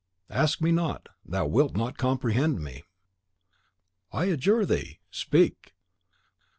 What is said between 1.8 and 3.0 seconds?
comprehend me!"